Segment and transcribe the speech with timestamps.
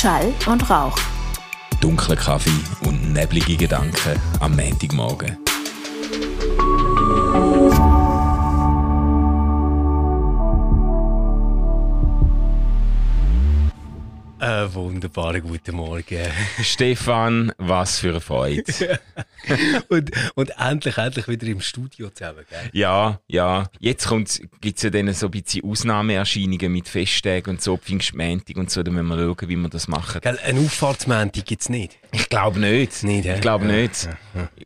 [0.00, 0.96] Schall und Rauch.
[1.82, 2.48] Dunkler Kaffee
[2.86, 5.36] und neblige Gedanken am Montagmorgen.
[14.70, 16.04] Einen wunderbaren guten Morgen.
[16.62, 19.00] Stefan, was für eine Freude.
[19.88, 22.70] und, und endlich, endlich wieder im Studio zusammen, gell?
[22.72, 23.68] Ja, ja.
[23.80, 24.08] Jetzt
[24.60, 28.84] gibt es ja dann so ein bisschen Ausnahmeerscheinungen mit Festtagen und so, Pfingstmäntig und so,
[28.84, 30.20] da müssen wir schauen, wie wir das machen.
[30.20, 31.98] Gell, eine Auffahrtsmäntig gibt es nicht?
[32.12, 33.02] Ich glaube nicht.
[33.02, 34.08] Nicht, Ich glaube ja, nicht.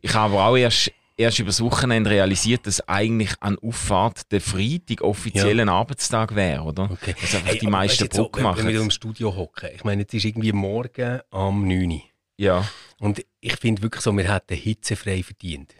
[0.02, 4.40] Ich habe aber auch erst erst über das Wochenende realisiert, dass eigentlich an Auffahrt der
[4.40, 5.62] Freitag offiziell Ja.
[5.62, 6.90] ein Arbeitstag wäre, oder?
[6.90, 7.14] Okay.
[7.20, 8.68] Das einfach Hey, die meisten so, Druck wenn- wir machen.
[8.74, 9.70] im Studio hocken.
[9.74, 12.00] Ich meine, jetzt ist irgendwie morgen am 9 Uhr.
[12.36, 12.68] Ja.
[12.98, 15.74] Und ich finde wirklich so, wir hätten hitzefrei verdient.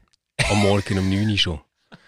[0.50, 1.60] Am Morgen um 9 Uhr schon.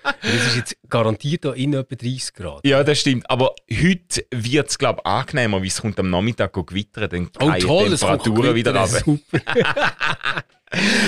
[0.04, 2.64] Und es ist jetzt garantiert da innen etwa 30 Grad.
[2.66, 3.28] ja, das stimmt.
[3.28, 7.52] Aber heute wird es, glaube ich, angenehmer, weil es kommt am Nachmittag gewittern, dann Oh
[7.58, 9.00] toll, Temperaturen wieder runter.
[9.00, 9.40] Super.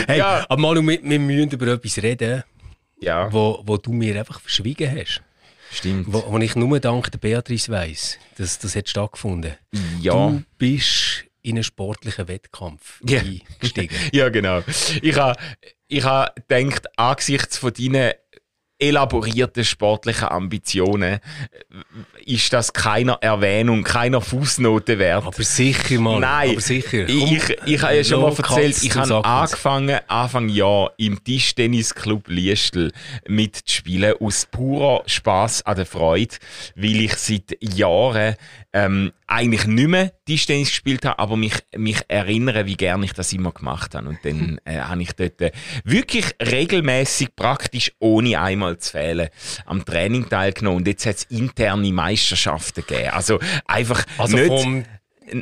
[0.07, 0.45] hey, Ja.
[0.49, 2.43] aber Manu, wir, wir müssen über etwas reden,
[3.01, 5.23] Ja, wo, wo du mir einfach verschwiegen hast.
[5.71, 6.07] stimmt.
[6.13, 9.53] Wo, wo ich nur dank der Beatrice weiss, dass das hat stattgefunden.
[10.01, 10.13] Ja.
[10.13, 13.21] Du bist in einen sportlichen Wettkampf Ja.
[13.21, 13.95] eingestiegen.
[14.13, 14.63] Ja, genau.
[15.03, 15.39] Ich habe
[15.91, 18.13] ich ha gedacht, angesichts von deinen
[18.79, 21.21] elaborierten sportlichen Ambitionen
[22.25, 25.25] ist das keiner Erwähnung, keiner Fußnote wert.
[25.25, 26.21] aber sicher, Mann.
[26.21, 27.07] Nein, aber sicher.
[27.07, 32.29] Komm, ich, ich habe ja schon mal erzählt, ich habe angefangen, Anfang Jahr im Tischtennisclub
[32.29, 32.93] Liestel
[33.27, 36.37] mitzuspielen, aus purer Spaß an der Freude,
[36.77, 38.37] weil ich seit Jahren
[38.73, 43.33] ähm, eigentlich nicht mehr Tischtennis gespielt habe, aber mich, mich erinnere, wie gerne ich das
[43.33, 44.09] immer gemacht habe.
[44.09, 45.53] Und dann äh, habe ich dort äh,
[45.85, 49.29] wirklich regelmäßig, praktisch ohne einmal zu fehlen,
[49.67, 50.79] am Training teilgenommen.
[50.79, 53.11] Und jetzt hat es interne Meisterschaften gegeben.
[53.11, 54.49] Also einfach Also nicht...
[54.49, 54.85] vom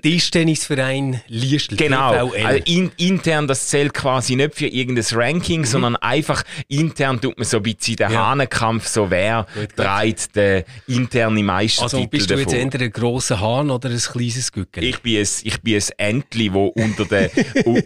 [0.02, 1.76] Tischtennisverein Liestl.
[1.76, 7.36] Genau, also in, intern das zählt quasi nicht für irgendein Ranking, sondern einfach intern tut
[7.38, 8.12] man so ein bisschen den Mhm.
[8.14, 8.26] Ja.
[8.30, 9.46] Hahnenkampf, so wer
[9.76, 12.70] trägt den internen Meistertitel also bist du jetzt davon.
[12.72, 14.84] eher ein grosser Hahn oder ein kleines Gückel?
[14.84, 17.30] Ich bin ein, ich bin ein Entli, wo unter den,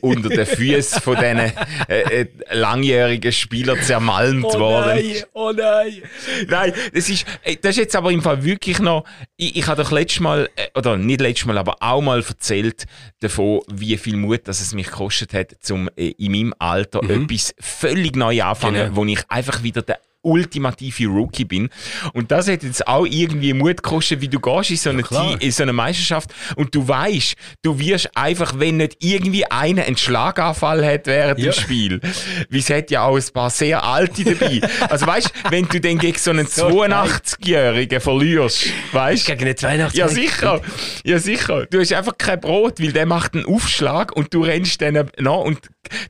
[0.00, 1.52] unter den Füßen von diesen äh,
[1.88, 5.26] äh, langjährigen Spielern zermalmt worden ist.
[5.32, 6.02] oh nein.
[6.48, 9.04] Nein, das ist, ey, das ist jetzt aber im Fall wirklich noch,
[9.36, 12.86] ich, ich habe doch letztes Mal, äh, oder nicht letztes Mal, aber auch mal erzählt
[13.20, 17.54] davon, wie viel Mut dass es mich gekostet hat, zum äh, in meinem Alter etwas
[17.60, 18.96] völlig neu anfangen, Genau.
[18.96, 21.68] wo ich einfach wieder der ultimative Rookie bin.
[22.12, 25.02] Und das hat jetzt auch irgendwie Mut gekostet, wie du gehst in so eine.
[25.02, 29.82] Team- in so eine Meisterschaft und du weißt, du wirst einfach, wenn nicht irgendwie einer
[29.84, 31.50] einen Schlaganfall hat während Ja.
[31.50, 32.00] dem Spiel,
[32.48, 34.60] wie es hat ja auch ein paar sehr alte dabei.
[34.88, 39.98] Also weißt, wenn du dann gegen so einen So 82-Jährigen verlierst, weißt Gegen eine 82
[39.98, 40.60] ja, sicher.
[41.04, 41.66] Ja, sicher.
[41.66, 45.36] Du hast einfach kein Brot, weil der macht einen Aufschlag und du rennst dann nach
[45.38, 45.58] und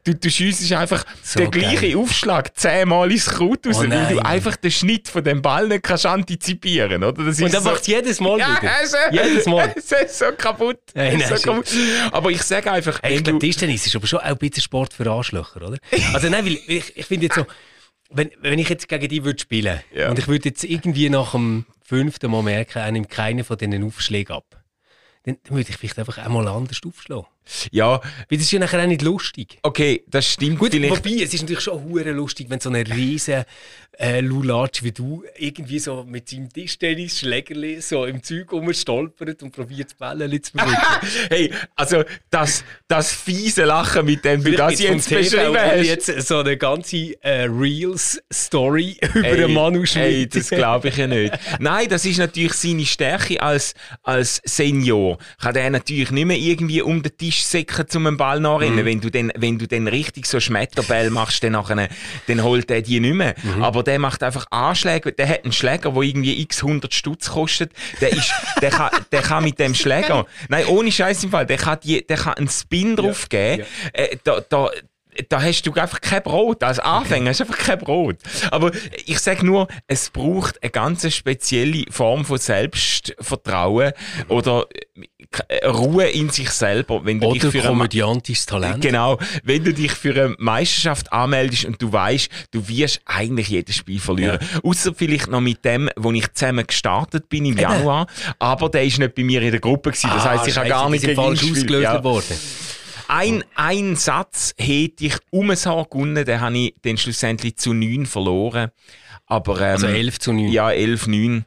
[0.04, 1.96] du, du schiessest einfach So den gleichen geil.
[1.96, 5.82] Aufschlag zehnmal ins Kraut raus, Oh weil du einfach den Schnitt von dem Ball nicht
[5.82, 7.24] kannst antizipieren, oder?
[7.24, 8.72] Das Und dann so, macht es jedes Mal ja, wieder.
[8.76, 9.72] also, Jedes Mal.
[9.76, 10.78] Es ist so kaputt.
[10.94, 11.68] Nein, nein, so kaputt.
[12.12, 14.92] Aber ich sage einfach, Hey, ich glaube, Tischtennis ist aber schon auch ein bisschen Sport
[14.94, 15.78] für Arschlöcher, oder?
[16.14, 17.46] Also nein, weil ich, ich finde jetzt so,
[18.10, 20.10] wenn, wenn ich jetzt gegen dich würde spielen Ja.
[20.10, 23.84] und ich würde jetzt irgendwie nach dem fünften Mal merken, er nimmt keinen von diesen
[23.84, 24.44] Aufschlägen ab,
[25.24, 27.26] dann, dann würde ich vielleicht einfach einmal anders aufschlagen.
[27.70, 29.58] Ja, Weil das ist ja nachher auch nicht lustig.
[29.62, 31.04] okay, das stimmt Gut, vielleicht.
[31.04, 33.44] wobei, es ist natürlich schon hure lustig, wenn so ein riesen
[33.98, 39.96] äh, Lulatsch wie du irgendwie so mit seinem Tischtennis-Schlägerli so im Zeug rumstolpert und probiert,
[39.98, 40.76] Bällchen zu bewegen.
[41.28, 45.84] hey, also das, das fiese Lachen, mit dem du das jetzt beschrieben hast.
[45.84, 50.34] jetzt so eine ganze äh, Reels-Story über Ey, einen Manu Schmidt.
[50.34, 51.38] das glaube ich ja nicht.
[51.58, 55.18] Nein, das ist natürlich seine Stärke als, als Senior.
[55.40, 58.84] Kann er natürlich nicht mehr irgendwie um den Tisch säcken, um einen Ball nachrennen.
[58.84, 61.88] Wenn du dann, wenn du dann richtig so Schmetterbälle machst, dann, nachher,
[62.26, 63.34] dann holt er die nicht mehr.
[63.60, 65.10] Aber der macht einfach Anschläge.
[65.10, 67.72] Der hat einen Schläger, der irgendwie x 100 Stutz kostet.
[68.00, 71.56] Der ist, der kann, der kann mit dem Schläger, nein, ohne Scheiß im Fall, der
[71.56, 73.64] kann die, der kann einen Spin drauf geben.
[73.92, 74.70] Äh, da, da,
[75.28, 76.62] da hast du einfach kein Brot.
[76.62, 78.16] Als Anfänger hast du einfach kein Brot.
[78.50, 78.70] Aber
[79.06, 83.92] ich sage nur, es braucht eine ganz spezielle Form von Selbstvertrauen
[84.28, 84.66] oder
[85.48, 88.80] äh, Ruhe in sich selber, wenn du dich Oder für eine, komödiantisches Talent.
[88.82, 93.76] Genau, wenn du dich für eine Meisterschaft anmeldest und du weißt, du wirst eigentlich jedes
[93.76, 94.38] Spiel verlieren.
[94.62, 98.06] Außer vielleicht noch mit dem, wo ich zusammen gestartet bin im Januar,
[98.38, 100.10] aber der ist nicht bei mir in der Gruppe gewesen.
[100.12, 102.04] Das heisst, ich habe gar nicht gegen ihn ausgelöst Ja.
[102.04, 102.36] worden.
[103.10, 108.06] Ein, ein Satz hätte ich um Haar gewonnen, den habe ich dann schlussendlich zu 9
[108.06, 108.70] verloren.
[109.26, 110.48] Aber, ähm, Also 11 zu 9.
[110.48, 111.44] Ja, 11, 9.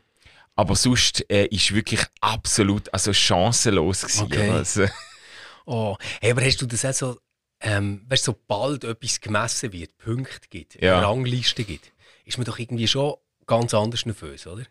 [0.56, 4.24] Aber sonst äh, ist wirklich absolut also chancenlos gewesen.
[4.24, 4.50] Okay.
[4.50, 4.86] Also,
[5.66, 7.18] Oh, hey, aber hast du das auch so,
[7.62, 11.00] ähm, weißt, sobald etwas gemessen wird, Punkte gibt, Ja.
[11.00, 11.94] Rangliste gibt,
[12.26, 13.16] ist man doch irgendwie schon
[13.48, 14.66] ganz anders nervös, oder?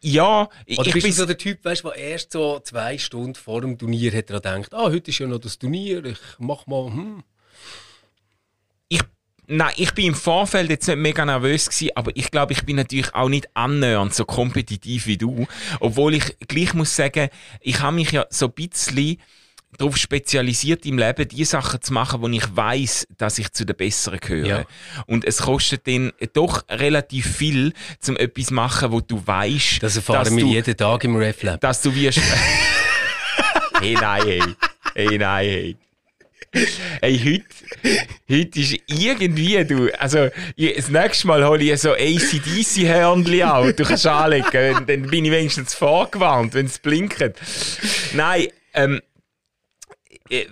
[0.00, 2.98] Ja, ich, Oder ich bist du bin so der Typ, weißt, der erst so zwei
[2.98, 6.18] Stunden vor dem Turnier hat er gedacht, ah, heute ist ja noch das Turnier, ich
[6.38, 7.24] mach mal, hm.
[8.88, 9.02] ich,
[9.48, 12.76] nein, ich bin im Vorfeld jetzt nicht mega nervös gewesen, aber ich glaube, ich bin
[12.76, 15.46] natürlich auch nicht annähernd so kompetitiv wie du.
[15.80, 17.28] Obwohl ich gleich muss sagen,
[17.60, 19.18] ich habe mich ja so ein bisschen
[19.78, 23.76] darauf spezialisiert im Leben, die Sachen zu machen, wo ich weiß, dass ich zu den
[23.76, 24.46] Besseren gehöre.
[24.46, 24.64] Ja.
[25.06, 29.96] Und es kostet dann doch relativ viel, zum etwas zu machen, wo du weißt, Das
[29.96, 31.60] erfahren wir du, jeden Tag im RefLab.
[31.60, 32.20] dass du wirst.
[33.80, 34.42] hey, nein, hey.
[34.94, 35.76] Hey, nein, hey.
[37.00, 40.28] Hey, heute, heute ist irgendwie, du, also,
[40.58, 43.72] das nächste Mal hole ich so ACDC-Hörnchen auch.
[43.72, 47.40] Du kannst anlegen, dann bin ich wenigstens vorgewarnt, wenn es blinkt.
[48.12, 49.00] Nein, ähm, äh,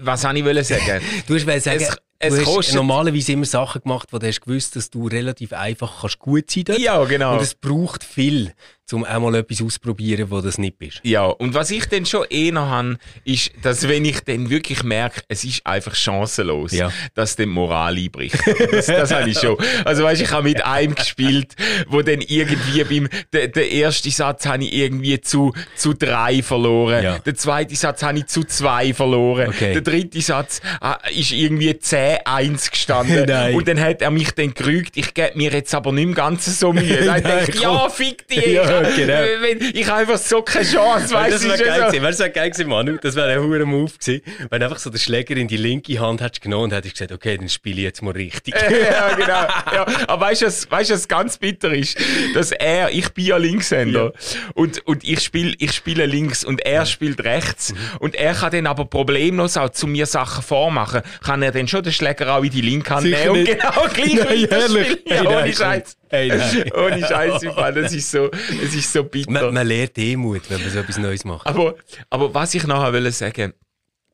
[0.01, 1.03] was soll ich wollen sagen?
[1.27, 4.27] Du hast wollen sagen, Es- es du hast kostet- normalerweise immer Sachen gemacht, wo du
[4.29, 6.79] hast gewusst, dass du relativ einfach kannst gut sein dort.
[6.79, 7.33] Ja, genau.
[7.35, 8.53] Und es braucht viel,
[8.93, 11.01] um auch mal etwas auszuprobieren, wo das nicht bist.
[11.05, 15.23] Ja, und was ich dann schon eher habe, ist, dass wenn ich dann wirklich merke,
[15.29, 16.93] es ist einfach chancenlos, Ja.
[17.15, 18.37] dass dann Moral einbricht.
[18.71, 19.57] Das, das habe ich schon.
[19.85, 21.55] Also weißt, ich habe mit einem gespielt,
[21.89, 27.03] wo dann irgendwie beim, der, der erste Satz habe ich irgendwie zu, zu drei verloren.
[27.03, 27.19] Ja.
[27.21, 29.49] Der zweite Satz habe ich zu zwei verloren.
[29.49, 29.73] Okay.
[29.73, 31.79] Der dritte Satz äh, ist irgendwie
[32.19, 33.25] 10-1 gestanden.
[33.29, 33.55] Nein.
[33.55, 36.53] Und dann hat er mich dann gerügt, ich gebe mir jetzt aber nicht im Ganzen
[36.53, 36.97] so Mühe.
[37.05, 38.47] Dann Nein, ich, ja, fick dich.
[38.47, 39.23] Ja, genau.
[39.41, 41.49] Wenn, ich habe einfach so keine Chance, weißt das du?
[41.49, 42.03] wäre ist ja geil so- gewesen.
[42.03, 42.97] Weißt das wäre geil gewesen, Manu.
[43.01, 44.23] Das wäre ein hoher Move gewesen.
[44.51, 47.37] Wenn einfach so den Schläger in die linke Hand hättest genommen und hättest gesagt, okay,
[47.37, 48.55] dann spiele ich jetzt mal richtig.
[48.91, 49.29] ja, genau.
[49.29, 49.87] Ja.
[50.07, 51.99] Aber weißt du, was, weißt, was ganz bitter ist?
[52.35, 54.13] Dass er, ich bin ja Linkshänder
[54.55, 57.75] und, und ich spiele ich spiele links und er spielt rechts.
[57.99, 61.03] Und er kann dann aber problemlos auch zu mir Sachen vormachen.
[61.23, 64.15] Kann er dann schon den Schläger auch in die linke Hand nehmen und genau gleich
[64.25, 64.99] Nein, ehrlich?
[65.07, 65.97] Ja, ohne Scheiß.
[66.09, 66.73] Hey, nein.
[66.75, 67.73] Ohne Scheiß, im Fall.
[67.73, 69.31] Das ist so, es ist so bitter.
[69.31, 71.47] Man, man lernt Demut, wenn man so etwas Neues macht.
[71.47, 71.77] Aber,
[72.09, 73.53] aber was ich nachher will sagen,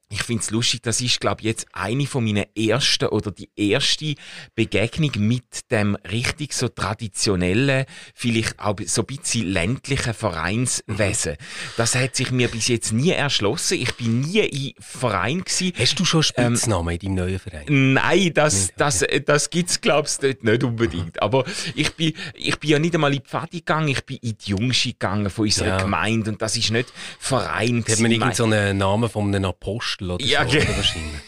[0.08, 3.50] ich finde es lustig, das ist, glaube ich, jetzt eine von meinen ersten oder die
[3.56, 4.14] erste
[4.54, 11.36] Begegnung mit dem richtig so traditionellen, vielleicht auch so ein bisschen ländlichen Vereinswesen.
[11.76, 13.80] Das hat sich mir bis jetzt nie erschlossen.
[13.80, 15.72] Ich bin nie im Verein gewesen.
[15.76, 17.64] Hast du schon Ähm, Spitznamen in deinem neuen Verein?
[17.92, 21.20] Nein, das, das, das gibt's glaubst du dort nicht unbedingt.
[21.20, 21.44] Aber
[21.74, 24.50] ich bin, ich bin ja nicht einmal in die Pfadi gegangen, ich bin in die
[24.50, 25.76] Jungschi gegangen von unserer Ja.
[25.78, 27.78] Gemeinde und das ist nicht Verein.
[27.80, 28.12] Hat man gewesen.
[28.12, 30.56] irgend so einen Namen von einem Apostel oder Ja, so?
[30.56, 31.20] Oder wahrscheinlich.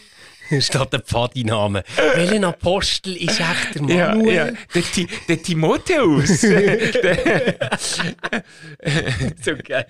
[0.65, 1.83] Statt der Pfadi-Name.
[2.15, 4.33] Welcher Apostel ist echt der ja, Manuel?
[4.35, 6.41] ja, der, Ti- der Timotheus.
[6.41, 7.69] der,
[9.43, 9.85] So geil.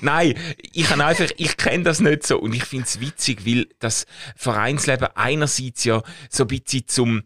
[0.00, 0.34] Nein,
[0.72, 4.04] ich habe einfach, ich kenne das nicht so und ich finde es witzig, weil das
[4.34, 7.22] Vereinsleben einerseits ja so ein bisschen zum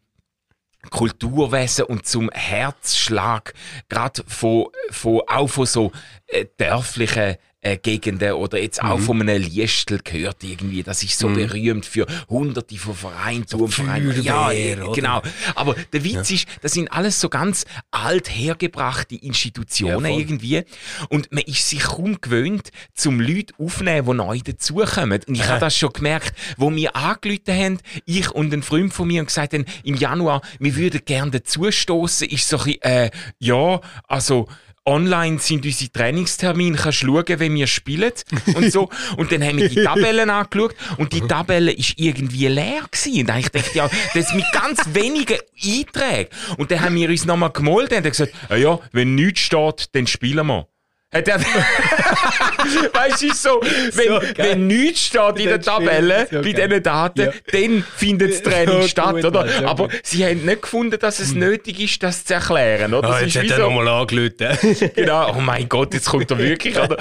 [0.91, 3.55] Kulturwesen und zum Herzschlag,
[3.89, 5.93] gerade von, von, auch von so
[6.27, 10.83] äh, dörflichen äh, Gegenden oder jetzt auch von einem Liestel gehört irgendwie.
[10.83, 14.23] Das ist so berühmt für hunderte von Vereinen, Turmvereinen.
[14.23, 14.93] Ja, Feuerwehr, oder?
[14.93, 15.23] genau.
[15.55, 20.63] Aber der Witz ist, das sind alles so ganz alt hergebrachte Institutionen Ja, irgendwie.
[21.09, 25.21] Und man ist sich kaum gewöhnt, zum Leute aufnehmen, die neu dazukommen.
[25.27, 29.09] Und ich habe das schon gemerkt, wo wir angerufen haben, ich und ein Freund von
[29.09, 33.11] mir, und gesagt haben, im Januar, wir würden gerne dazustoßen, ist so ein bisschen, äh,
[33.39, 34.49] ja, also,
[34.87, 38.13] Online sind unsere Trainingstermine, kannst schauen, wenn wir spielen
[38.55, 38.91] und so.
[39.17, 43.31] Und dann haben wir die Tabellen angeschaut und die Tabelle ist irgendwie leer gewesen.
[43.31, 46.31] Und ich dachte, ja, das mit ganz wenigen Einträgen.
[46.59, 50.07] Und dann haben wir uns nochmal gemolden und haben gesagt, ja, wenn nichts steht, dann
[50.07, 50.69] spielen wir.
[51.15, 51.41] Er-
[52.93, 57.21] weißt du, so, wenn, So wenn nichts steht in der Tabelle, so bei diesen Daten,
[57.21, 57.33] Ja.
[57.53, 59.45] dann findet das Training So statt, gut, oder?
[59.45, 60.01] Mann, so Aber gut.
[60.03, 63.09] sie haben nicht gefunden, dass es nötig ist, das zu erklären, oder?
[63.11, 64.91] Ah, Es jetzt ist hat er nochmal angerufen.
[64.97, 66.97] genau, oh mein Gott, jetzt kommt er wirklich, oder?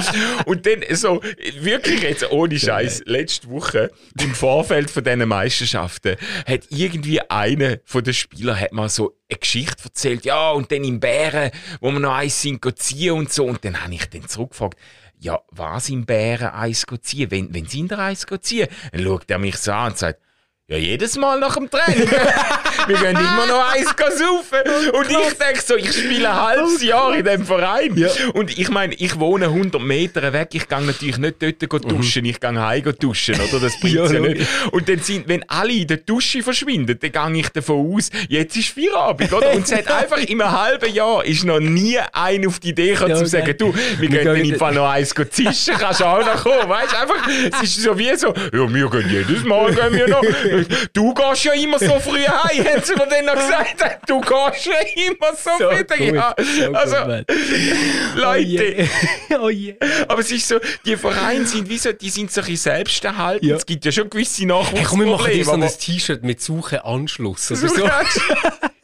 [0.46, 1.22] Und dann so,
[1.60, 3.90] wirklich jetzt ohne Scheiß, letzte Woche
[4.22, 6.18] im Vorfeld von diesen Meisterschaften
[6.48, 10.84] hat irgendwie einer von den Spielern hat mal so eine Geschichte erzählt, ja, und dann
[10.84, 11.50] im Bären,
[11.82, 13.46] wo wir noch eins sind, ziehen und so.
[13.46, 14.78] Und dann habe ich dann zurückgefragt,
[15.20, 17.32] ja, was im Bären eins ziehen?
[17.32, 18.68] Wenn, wenn sind eins go ziehen?
[18.92, 20.20] Dann schaut er mich so an und sagt,
[20.70, 22.10] Ja, jedes Mal nach dem Training.
[22.88, 24.94] wir gehen immer noch eins saufen.
[24.94, 27.98] Und ich denke so, ich spiele ein halbes Jahr in diesem Verein.
[27.98, 28.08] Ja.
[28.34, 30.52] Und ich meine, ich wohne 100 Meter weg.
[30.54, 32.24] Ich gehe natürlich nicht dort duschen.
[32.24, 33.60] Ich gehe heim duschen, oder?
[33.60, 34.48] Das bringt Ja, ja, nicht.
[34.72, 38.56] Und dann sind, wenn alle in der Dusche verschwinden, dann gehe ich davon aus, jetzt
[38.56, 39.52] ist Feierabend, oder?
[39.52, 42.94] Und es hat einfach in einem halben Jahr ist noch nie einer auf die Idee
[42.94, 46.06] gekommen, Ja, zu sagen, du, wir gehen dann im Fall noch eins zischen, kannst du
[46.06, 46.96] auch noch kommen, weißt?
[46.96, 50.24] Einfach, es ist so wie so, ja, wir gehen jedes Mal, gehen wir noch.
[50.94, 54.66] Du gehst ja immer so früh heim, haben sie mir dann noch gesagt, du gehst
[54.66, 56.06] ja immer so, So früh.
[56.08, 57.26] gut, Ja, so gut, also, Mann.
[58.16, 58.88] Leute,
[59.42, 59.76] Oh je.
[60.08, 63.50] aber es ist so, die Vereine sind wie so, die sind so ein selbsterhaltend.
[63.50, 63.56] Ja.
[63.58, 65.70] Es gibt ja schon gewisse Hey, komm, wir machen dir Nachwuchsprobleme.
[65.70, 67.68] so ein T-Shirt mit Suche Anschluss Du so.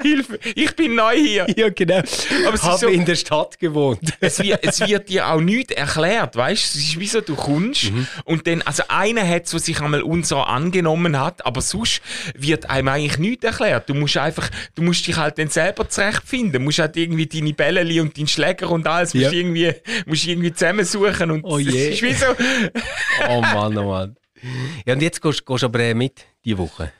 [0.01, 1.45] Hilfe, ich bin neu hier.
[1.57, 1.97] Ja, genau.
[1.97, 3.99] Aber es ist Habe so- in der Stadt gewohnt.
[4.19, 6.79] es, wird, es wird dir auch nichts erklärt, weißt du?
[6.79, 8.07] Es ist wie so, du kommst Mhm.
[8.25, 12.01] und dann, also einer hat es, sich einmal unser angenommen hat, aber sonst
[12.35, 13.89] wird einem eigentlich nichts erklärt.
[13.89, 16.53] Du musst einfach, du musst dich halt dann selber zurechtfinden.
[16.53, 19.31] Du musst halt irgendwie deine Bälleli und deinen Schläger und alles musst Ja.
[19.31, 19.73] irgendwie,
[20.05, 21.89] musst irgendwie zusammensuchen und Oh es je.
[21.89, 22.25] ist wie so,
[23.29, 24.15] Oh Mann, oh Mann.
[24.85, 26.93] Ja, und jetzt gehst du aber äh, mit, die Woche.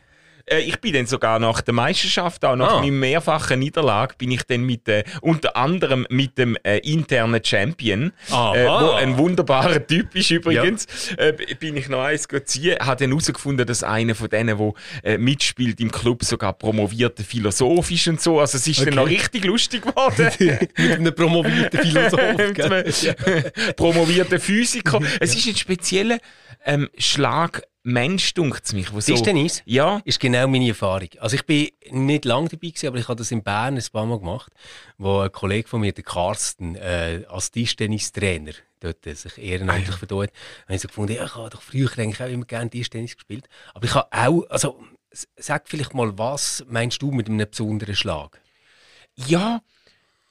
[0.50, 2.80] Äh, ich bin dann sogar nach der Meisterschaft, auch nach Ah.
[2.80, 8.12] meiner mehrfachen Niederlage, bin ich dann mit, äh, unter anderem mit dem äh, internen Champion,
[8.30, 10.86] äh, wo ein wunderbarer Typ ist übrigens,
[11.18, 15.18] äh, bin ich noch eins ziehen, habe dann herausgefunden, dass einer von denen, der äh,
[15.18, 18.40] mitspielt im Club, sogar promovierter Philosoph ist und so.
[18.40, 18.96] Also es ist dann Okay.
[18.96, 20.30] noch richtig lustig geworden.
[20.78, 22.20] Mit einem promovierten Philosoph.
[23.76, 25.00] Promovierter Physiker.
[25.20, 26.18] Es ist ein spezieller
[26.66, 28.92] ähm, Schlag Mensch, dunkt mich.
[28.94, 29.64] wo So, Tischtennis?
[29.66, 31.10] Ja, ist genau meine Erfahrung.
[31.20, 34.06] Also ich bin nicht lange dabei gewesen, aber ich habe das in Bern ein paar
[34.06, 34.52] Mal gemacht,
[34.98, 40.32] wo ein Kollege von mir, der Carsten, äh, als Tischtennistrainer dort sich ehrenamtlich Ah, verdient,
[40.66, 43.48] habe ich so gefunden, ja, ich habe doch früher eigentlich auch immer gerne Tischtennis gespielt.
[43.74, 44.82] Aber ich habe auch, also
[45.38, 48.40] sag vielleicht mal, was meinst du mit einem besonderen Schlag?
[49.16, 49.62] Ja,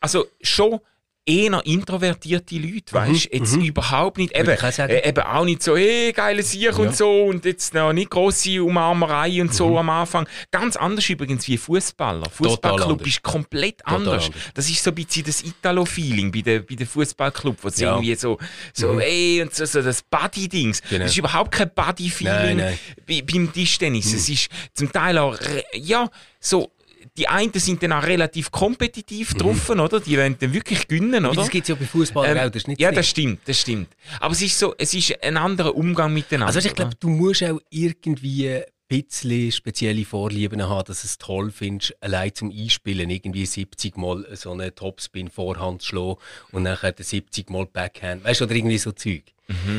[0.00, 0.80] also schon
[1.28, 3.36] eher introvertierte Leute, weißt du?
[3.36, 7.24] Jetzt überhaupt nicht, eben, Mhm, äh, eben auch nicht so, eh, geile Sieg und so
[7.24, 9.52] und jetzt noch nicht grosse Umarmerei und Mhm.
[9.52, 10.26] so am Anfang.
[10.50, 12.28] Ganz anders übrigens wie Fußballer.
[12.30, 14.24] Fußballclub ist komplett Total anders.
[14.26, 14.42] anders.
[14.54, 17.92] Das ist so ein bisschen das Italo-Feeling bei den, bei den Fußballclub, wo es Ja.
[17.92, 18.38] irgendwie so,
[18.72, 20.82] so ey, und so, so das Buddy-Dings.
[20.88, 21.02] Genau.
[21.04, 22.62] Das ist überhaupt kein Buddy-Feeling
[23.06, 24.12] beim Tischtennis.
[24.12, 25.36] Es ist zum Teil auch,
[25.74, 26.08] ja,
[26.40, 26.70] so,
[27.16, 30.00] die einen sind dann auch relativ kompetitiv drauf, oder?
[30.00, 31.34] Die wollen dann wirklich gewinnen, oder?
[31.34, 33.60] das gibt es ja bei Fußballern Ähm, auch, das ist nicht ja, das stimmt, das
[33.60, 33.88] stimmt.
[34.20, 36.54] Aber es ist so, es ist ein anderer Umgang miteinander.
[36.54, 41.94] Also ich glaube, du musst auch irgendwie bisschen spezielle Vorlieben haben, dass es toll findest,
[42.02, 46.16] allein zum Einspielen irgendwie 70 Mal so einen Topspin Vorhand zu schlagen
[46.52, 48.24] und nachher 70 Mal Backhand.
[48.24, 49.24] Weißt du, oder irgendwie so Zeug.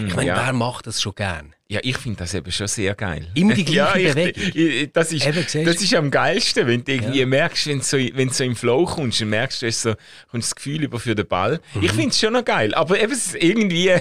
[0.08, 0.46] ich meine, ja.
[0.46, 1.54] wer macht das schon gern?
[1.68, 3.28] Ja, ich finde das eben schon sehr geil.
[3.36, 4.52] Immer die gleiche ich, Bewegung.
[4.56, 7.26] Ich, das, ist, Eben, das ist am geilsten, wenn du irgendwie Ja.
[7.28, 9.94] merkst, wenn du so, wenn du so im Flow kommst und merkst, du hast so,
[10.32, 11.62] kommst das Gefühl über für den Ball.
[11.76, 11.84] Mhm.
[11.84, 12.74] Ich finde es schon noch geil.
[12.74, 13.92] Aber eben, irgendwie,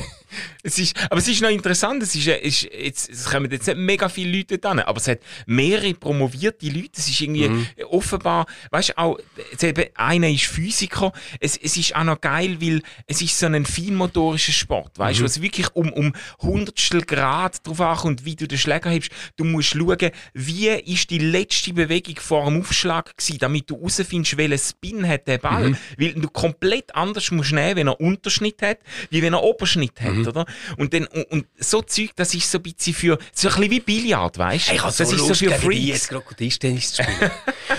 [0.62, 3.76] es ist, aber es ist noch interessant, es ist, ist jetzt, es kommen jetzt nicht
[3.78, 6.90] mega viele Leute hin, aber es hat mehrere promovierte Leute.
[6.97, 7.66] Es ist irgendwie Mhm.
[7.90, 9.18] offenbar, weißt du, auch,
[9.61, 11.12] eben, einer ist Physiker.
[11.40, 15.02] Es, es ist auch noch geil, weil es ist so ein feinmotorischer Sport, Mhm.
[15.02, 18.90] weißt du, wo es wirklich um, um Hundertstel Grad drauf ankommt, wie du den Schläger
[18.90, 19.11] hebst.
[19.37, 24.37] Du musst schauen, wie ist die letzte Bewegung vor dem Aufschlag gewesen, damit du herausfindest,
[24.37, 25.70] welchen Spin hat der Ball.
[25.70, 25.76] Mhm.
[25.97, 28.78] Weil du komplett anders musst nehmen, wenn er Unterschnitt hat,
[29.11, 30.29] wie wenn er Oberschnitt hat, Mhm.
[30.29, 30.47] oder?
[30.77, 33.71] Und, dann, und, und so Zeug, das ist so ein bisschen für, so ein bisschen
[33.71, 34.75] wie Billard, weißt du?
[34.75, 35.87] Ich habe das ist so für Freaks.
[35.87, 37.31] jetzt gerade Tischtennis zu spielen.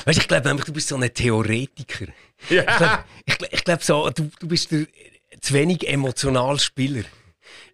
[0.05, 2.07] weißt du, ich glaube nämlich, du bist so ein Theoretiker.
[2.49, 3.05] Ja.
[3.25, 4.85] Ich glaube, ich, glaub- so, du, du bist der
[5.41, 7.03] zu wenig emotional Spieler.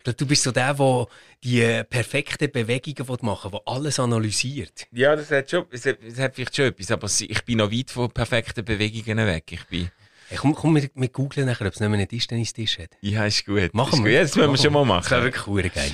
[0.04, 1.08] Du bist so der, der
[1.44, 4.88] die perfekten Bewegungen machen will, der alles analysiert.
[4.92, 8.12] Ja, das hat, schon, das hat, vielleicht schon etwas, aber ich bin noch weit von
[8.12, 9.46] perfekten Bewegungen weg.
[9.52, 9.90] Ich bin,
[10.30, 12.90] Hey, komm, komm, wir, wir googeln nachher, ob es nicht mehr einen Tischtennistisch hat.
[13.02, 13.74] ja, ist gut.
[13.74, 14.04] Machen ist wir.
[14.04, 14.12] Gut.
[14.14, 15.56] Ja, das müssen wir Machen schon mal Das wäre machen.
[15.56, 15.92] wirklich geil.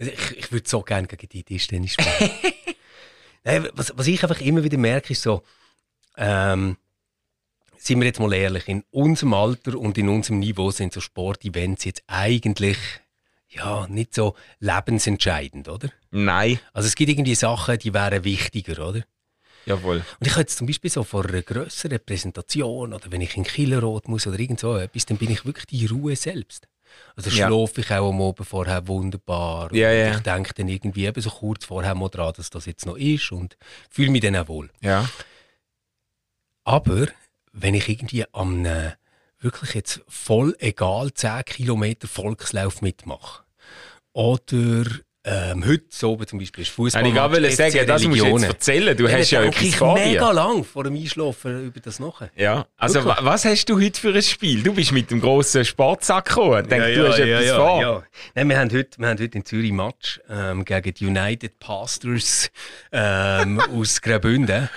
[0.00, 2.30] Also Ich, ich würde so gerne gegen die Tischtennis spielen.
[3.44, 5.42] Nein, was, was ich einfach immer wieder merke, ist so,
[6.16, 6.76] ähm,
[7.76, 11.84] sind wir jetzt mal ehrlich, in unserem Alter und in unserem Niveau sind so Sportevents
[11.84, 12.78] jetzt eigentlich
[13.48, 15.88] ja, nicht so lebensentscheidend, oder?
[16.10, 19.02] Nein, Also es gibt irgendwie Sachen, die wären wichtiger, oder?
[19.66, 19.96] Jawohl.
[20.20, 23.44] Und ich habe jetzt zum Beispiel so vor einer grösseren Präsentation oder wenn ich in
[23.44, 26.68] Killerot muss oder irgend so etwas, dann bin ich wirklich die Ruhe selbst.
[27.16, 27.46] Also Ja.
[27.48, 29.72] schlafe ich auch am Abend vorher wunderbar.
[29.74, 30.10] Ja, und ja.
[30.16, 33.32] Ich denke dann irgendwie eben so kurz vorher mal dran, dass das jetzt noch ist
[33.32, 33.56] und
[33.90, 34.68] fühle mich dann auch wohl.
[34.80, 35.08] Ja.
[36.64, 37.06] Aber
[37.52, 38.92] wenn ich irgendwie am äh,
[39.40, 43.42] wirklich jetzt voll egal 10 Kilometer Volkslauf mitmache
[44.12, 44.84] oder
[45.24, 47.06] ähm, heute so oben zum Beispiel ist Fußball.
[47.06, 48.96] ich gerade sagen, das musst du jetzt erzählen.
[48.96, 50.04] Du hast ja etwas ich vor dir.
[50.06, 52.30] mega lang vor dem Einschlafen über das nachher.
[52.34, 53.16] Ja, also Wirklich?
[53.18, 54.62] wa- was hast du heute für ein Spiel?
[54.64, 56.62] Du bist mit dem grossen Sportsack gekommen.
[56.64, 57.80] Ich denke, du hast etwas vor.
[57.80, 58.02] ja.
[58.34, 61.58] Nein, wir haben heute, wir haben heute in Zürich einen Match ähm, gegen die United
[61.60, 62.50] Pastors
[62.90, 64.68] ähm, aus Graubünden.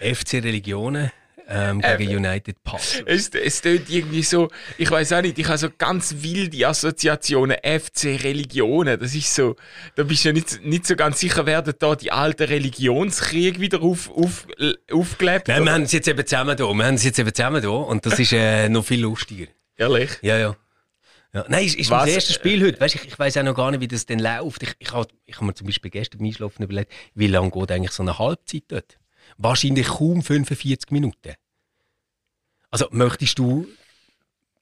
[0.00, 1.10] FC Religionen
[1.48, 3.02] ähm, gegen United Pastors.
[3.06, 4.48] Es, es tönt irgendwie so,
[4.78, 9.56] ich weiß auch nicht, ich habe so ganz wilde Assoziationen, FC Religionen, das ist so,
[9.96, 13.82] da bist du ja nicht, nicht so ganz sicher, werden da die alten Religionskriege wieder
[13.82, 14.46] auf, auf,
[14.90, 15.48] aufgelebt?
[15.48, 15.72] Nein, wir oder?
[15.72, 16.64] haben es jetzt eben zusammen da.
[16.64, 19.46] Wir haben es jetzt eben zusammen da und das ist äh, noch viel lustiger.
[19.76, 20.10] Ehrlich?
[20.22, 20.56] Ja, ja.
[21.32, 21.44] ja.
[21.48, 22.80] Nein, ist, ist mein erstes Spiel heute.
[22.80, 24.62] Weißt, ich, ich weiß auch noch gar nicht, wie das denn läuft.
[24.62, 27.72] Ich, ich habe ich hab mir zum Beispiel gestern beim Einschlafen überlegt, wie lange geht
[27.72, 28.98] eigentlich so eine Halbzeit dort?
[29.38, 31.34] Wahrscheinlich kaum 45 Minuten.
[32.70, 33.66] Also möchtest du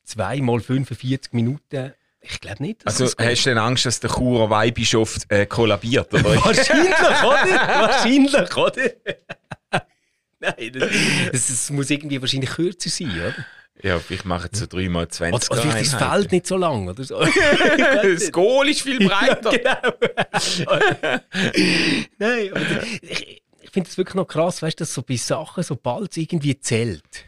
[0.04, 1.94] zweimal 45 Minuten?
[2.20, 2.86] Ich glaube nicht.
[2.86, 6.12] Also hast du denn Angst, dass der Churer Weihbischof äh, kollabiert?
[6.14, 6.24] Oder?
[6.44, 7.68] Wahrscheinlich, oder?
[7.80, 8.90] Wahrscheinlich, oder?
[10.40, 10.90] Nein, das,
[11.32, 13.46] das, das muss irgendwie wahrscheinlich kürzer sein, oder?
[13.82, 16.56] ja, ich mache jetzt so dreimal 20 Oder, oder vielleicht ist das Feld nicht so
[16.56, 17.18] lang, oder so.
[17.20, 19.50] Das Goal ist viel breiter.
[19.50, 19.94] genau.
[22.18, 25.62] Nein, aber ich, ich finde es wirklich noch krass, weißt du, dass so bei Sachen,
[25.62, 27.24] sobald es irgendwie zählt,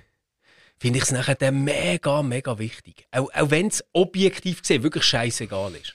[0.79, 3.07] finde ich es nachher dann mega, mega wichtig.
[3.11, 5.95] Auch, auch wenn es objektiv gesehen wirklich scheißegal ist.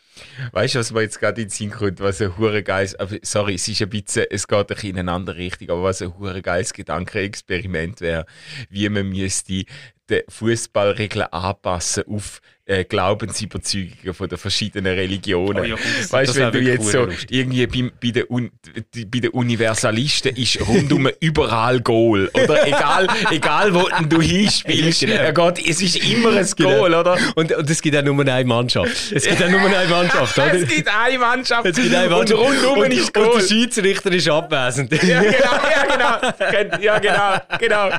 [0.51, 3.55] Weißt du, was mir jetzt gerade in den Sinn kommt, was ein hure geiles, sorry,
[3.55, 6.17] es ist ein bisschen, es geht ein bisschen in eine andere Richtung, aber was ein
[6.17, 8.25] hure geiles Gedankenexperiment wäre,
[8.69, 9.63] wie man müsste
[10.09, 15.59] die Fußballregeln anpassen auf äh, Glaubensüberzeugungen den verschiedenen Religionen.
[15.61, 17.31] Oh ja, das- weißt wenn du jetzt so lustig.
[17.31, 18.51] irgendwie bei, bei, den Un,
[18.93, 22.29] bei den Universalisten ist rundum überall Goal.
[22.33, 25.15] Oder egal, egal wo du hinspielst, genau.
[25.15, 27.17] ja, Gott, es ist immer ein Goal, oder?
[27.35, 29.11] Und, und es gibt auch nur eine Mannschaft.
[29.13, 30.53] Es gibt auch nur eine Mannschaft, oder?
[30.53, 32.39] Es gibt eine Mannschaft, Es gibt eine Mannschaft.
[32.39, 33.41] und rundum und, ist und der Goal.
[33.41, 34.91] Schiedsrichter ist abwesend.
[34.91, 36.79] Ja, genau, ja, genau.
[36.81, 37.97] Ja, genau, genau.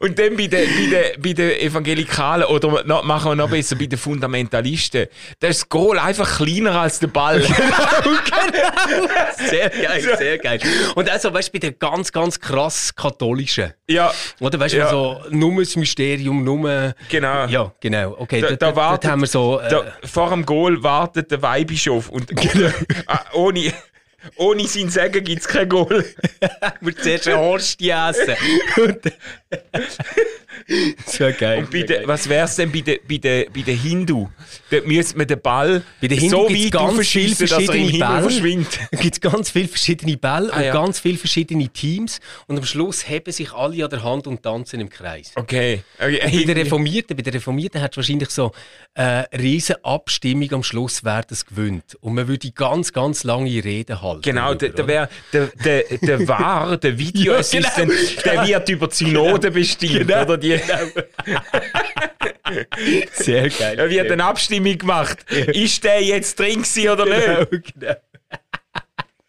[0.00, 3.76] Und dann bei den, bei den, bei den Evangelikalen, oder noch, machen wir noch besser,
[3.76, 5.06] bei den Fundamentalisten,
[5.40, 7.42] da ist das Goal einfach kleiner als der Ball.
[9.48, 10.60] Sehr geil, sehr geil.
[10.94, 13.72] Und also, weißt du, bei den ganz, ganz krass katholischen.
[13.88, 14.90] ja, Oder weißt du, Ja.
[14.90, 16.94] so, nur das Mysterium, nur.
[17.08, 17.46] genau.
[17.46, 18.16] Ja, genau.
[18.18, 19.60] Okay, Da, da, da, wartet, haben wir so.
[19.60, 22.30] Äh, da, vor dem Goal wartet der Weihbischof und
[23.06, 23.72] Ah, ohne,
[24.36, 26.04] ohne sein Segen gibt es kein Goal.
[26.80, 28.34] wir zuerst Horstie essen.
[28.76, 29.12] Und-
[31.06, 31.58] das wäre geil.
[31.60, 34.28] Und bei den, was wär's denn bei den, bei den, bei den Hindu?
[34.70, 37.98] Dort müsste man den Ball Bei den Hindu so gibt's weit ganz viele er verschiedene
[37.98, 38.22] Bälle.
[38.22, 38.78] verschwindet.
[38.90, 40.72] Es gibt ganz viele verschiedene Bälle Ah, und ja.
[40.72, 42.18] ganz viele verschiedene Teams.
[42.46, 45.32] Und am Schluss heben sich alle an der Hand und tanzen im Kreis.
[45.36, 45.82] Okay.
[45.98, 46.18] okay.
[46.46, 48.52] Bei den Reformierten, bei den Reformierten hat es wahrscheinlich so
[48.94, 51.96] eine riesen Abstimmung am Schluss, wer das gewinnt.
[52.00, 54.22] Und man würde ganz, ganz lange Reden halten.
[54.22, 58.44] Genau, darüber, der, der, der, der, der war, der Videoassistent, genau.
[58.44, 59.04] der wird über die
[59.36, 60.22] Synode bestimmt, Genau.
[60.22, 60.38] oder?
[60.38, 60.58] Die,
[63.12, 63.76] Sehr geil.
[63.76, 65.18] da wird eine Abstimmung gemacht.
[65.30, 67.26] Ist der jetzt drin oder nicht?
[67.26, 67.44] Genau,
[67.74, 67.94] genau.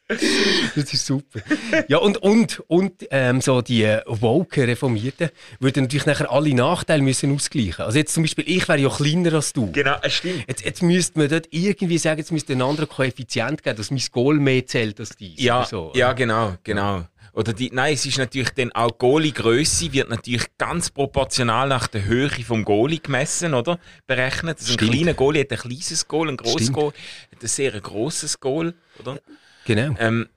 [0.09, 1.41] Das ist super.
[1.89, 7.03] Ja, und, und, und ähm, so die äh, woke Reformierten würden natürlich nachher alle Nachteile
[7.03, 7.83] müssen ausgleichen.
[7.83, 9.69] Also jetzt zum Beispiel, ich wäre ja kleiner als du.
[9.73, 10.45] Genau, es stimmt.
[10.47, 14.01] Jetzt, jetzt müsste man dort irgendwie sagen, jetzt müsste ein anderer Koeffizient geben, dass mein
[14.13, 15.41] Goal mehr zählt als dies.
[15.41, 15.91] Ja, so.
[15.93, 17.03] ja, genau, genau.
[17.37, 22.03] Oder die, nein, es ist natürlich dann auch Goalie-Grösse wird natürlich ganz proportional nach der
[22.05, 23.79] Höhe vom Goalie gemessen, oder?
[24.07, 24.57] Berechnet.
[24.57, 24.91] Also ein Stimmt.
[24.91, 26.73] kleiner Goalie hat ein kleines Goal, ein grosses Stimmt.
[26.73, 26.93] Goal
[27.31, 29.19] hat ein sehr grosses Goal, oder?
[29.65, 29.95] Genau.
[29.99, 30.27] Ähm,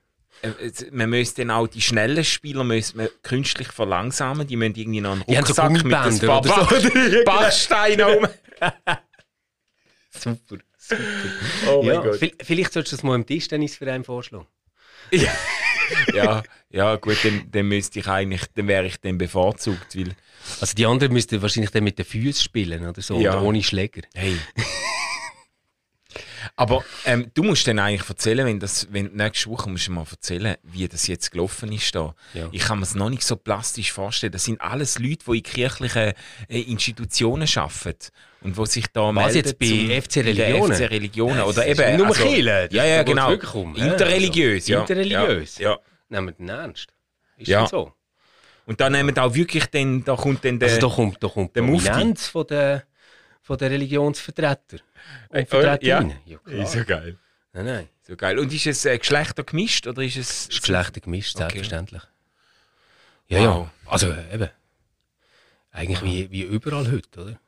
[0.43, 0.51] äh,
[0.93, 2.83] man müsste dann auch die schnellen Spieler man
[3.23, 4.47] künstlich verlangsamen.
[4.47, 7.25] Die müssen irgendwie noch einen haben so Rucksack mit ein paar oder so.
[7.25, 8.29] Bach- Bachsteinen um.
[10.11, 10.59] Super.
[10.77, 11.03] super.
[11.69, 12.21] Oh mein ja, Gott.
[12.21, 14.47] vi- Vielleicht solltest du das mal im Tischtennisverein vorschlagen.
[15.13, 15.31] Ja,
[16.71, 20.15] ja gut, dann, dann müsste ich eigentlich, dann wäre ich dann bevorzugt, weil
[20.61, 23.33] Also die anderen müssten wahrscheinlich dann mit den Füßen spielen oder so, Ja.
[23.33, 24.03] oder ohne Schläger.
[24.15, 24.37] Hey.
[26.57, 30.05] Aber ähm, du musst dann eigentlich erzählen, wenn das, wenn nächste Woche musst du mal
[30.11, 32.15] erzählen, wie das jetzt gelaufen ist da.
[32.35, 32.49] Ja.
[32.53, 34.33] Ich kann mir es noch nicht so plastisch vorstellen.
[34.33, 36.13] Das sind alles Leute, die in kirchlichen
[36.49, 38.09] äh, Institutionen arbeiten
[38.43, 40.71] und wo sich da Was melden jetzt bei FC Religionen?
[40.71, 43.33] den FC Religionen oder eben nur also, Kirche, Ja, ja, genau.
[43.55, 44.81] um, Interreligiös, ja.
[44.81, 45.59] interreligiös.
[45.59, 45.79] Ja, ja.
[46.09, 46.89] Nehmen wir den ernst.
[47.37, 47.63] Ist Ja.
[47.63, 47.93] das so?
[48.67, 50.69] Und da nehmen auch wirklich dann, da kommt dann der.
[50.69, 51.63] Also da kommt, da kommt der.
[51.63, 52.83] Prominenz von den,
[53.43, 54.79] von den Religionsvertreter
[55.31, 56.17] Äh, und Vertreterinnen.
[56.25, 56.33] ja.
[56.33, 56.67] Ja, klar.
[56.67, 57.19] so geil.
[57.53, 57.89] Nein, nein.
[58.03, 58.39] So geil.
[58.39, 60.47] Und ist es äh, Geschlechter gemischt oder ist es.
[60.49, 61.43] Ist Geschlechter gemischt, Okay.
[61.45, 62.03] selbstverständlich.
[63.29, 63.45] Ja, Wow.
[63.85, 63.91] ja.
[63.91, 64.51] Also äh, eben.
[65.73, 67.41] Eigentlich wie, wie überall heute, oder?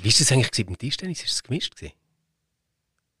[0.00, 1.22] Wie ist das eigentlich beim Tischtennis?
[1.22, 1.94] Ist es gemischt gewesen?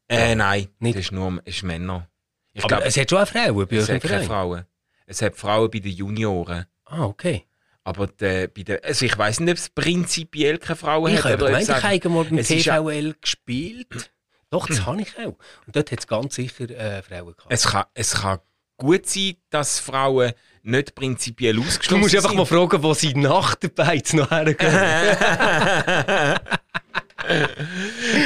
[0.08, 0.96] Äh, nein, Nicht?
[0.96, 2.08] das ist nur ist Männer.
[2.54, 4.24] Ich Aber glaube, es hat schon auch Frauen bei es hat keine.
[4.24, 4.66] Frauen.
[5.06, 6.66] Es hat Frauen bei den Junioren.
[6.84, 7.46] Ah, okay.
[7.84, 11.34] Aber die, bei den, also ich weiß nicht, ob es prinzipiell keine Frauen Ich hat.
[11.34, 14.10] oder gemeint, ich habe mal beim TVL gespielt.
[14.50, 15.36] Doch, das habe ich auch.
[15.66, 17.46] Und dort hat es ganz sicher äh, Frauen gehabt.
[17.48, 18.38] es, kann, es kann
[18.76, 22.38] gut sein, dass Frauen nicht prinzipiell ausgeschlossen Du musst einfach sind.
[22.38, 24.72] mal fragen, wo sie nach der Beiz noch hergehen.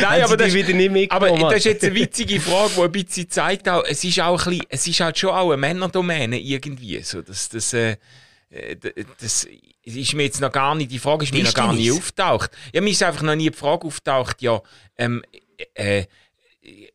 [0.01, 3.31] Nein, aber das, wieder nicht aber das ist jetzt eine witzige Frage, die ein bisschen
[3.31, 7.01] zeigt auch, es ist auch ein bisschen, es ist halt schon auch eine Männerdomäne irgendwie.
[7.03, 7.97] So, das, das, äh,
[9.21, 9.47] das
[9.85, 11.99] ist mir jetzt noch gar nicht, die Frage ist mir noch gar Tischtennis.
[11.99, 12.51] auftaucht.
[12.73, 14.61] Ja, mir ist einfach noch nie die Frage auftaucht, ja,
[14.99, 15.23] ähm,
[15.75, 16.05] äh,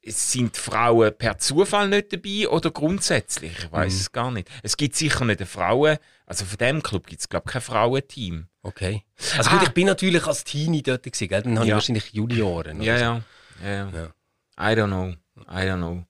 [0.06, 3.54] sind Frauen per Zufall nicht dabei oder grundsätzlich?
[3.58, 4.00] Ich weiß Mhm.
[4.00, 4.50] es gar nicht.
[4.64, 7.62] Es gibt sicher nicht eine Frauen, also von dem Club gibt es glaube ich kein
[7.62, 8.48] Frauenteam.
[8.64, 9.04] Okay.
[9.38, 9.64] Also gut, Ah.
[9.64, 11.42] ich bin natürlich als Teenie dort gewesen, gell?
[11.44, 11.76] dann habe ich Ja.
[11.76, 12.82] wahrscheinlich Junioren.
[12.82, 13.04] Ja, so.
[13.04, 13.22] ja,
[13.64, 14.06] ja, ja.
[14.60, 15.14] I don't know.
[15.50, 16.04] I don't know.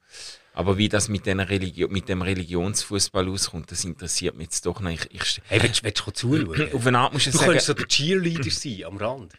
[0.54, 4.82] Aber wie das mit, den Religio mit dem Religionsfußball auskommt, das interessiert mich jetzt doch
[4.82, 5.06] nicht.
[5.12, 6.74] Ich, ich, Hey, willst, willst du zuschauen?
[6.74, 9.34] auf eine Art muss ich Du sagen, könntest so der Cheerleader sein, am Rand.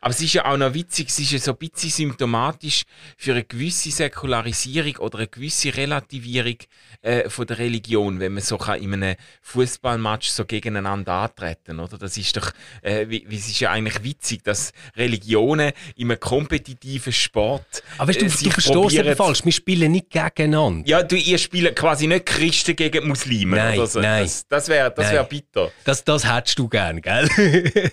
[0.00, 2.82] Aber es ist ja auch noch witzig, es ist ja so ein bisschen symptomatisch
[3.16, 6.56] für eine gewisse Säkularisierung oder eine gewisse Relativierung
[7.02, 11.98] äh, von der Religion, wenn man so kann in einem Fußballmatch so gegeneinander antreten, oder?
[11.98, 12.50] Das ist doch,
[12.82, 18.20] äh, wie, es ist ja eigentlich witzig, dass Religionen in einem kompetitiven Sport Aber weißt,
[18.20, 19.44] du, äh, du sich verstehst aber falsch.
[19.44, 20.86] Wir spielen nicht gegeneinander.
[20.88, 24.00] Ja, du, ihr spielt quasi nicht Christen gegen Muslime Nein, oder so.
[24.00, 24.24] nein.
[24.24, 25.14] Das, das wäre das Nein.
[25.14, 25.70] wär bitter.
[25.84, 27.28] Das, das hättest du gern, gell?